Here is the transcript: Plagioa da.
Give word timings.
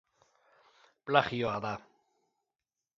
Plagioa 1.05 1.55
da. 1.67 1.75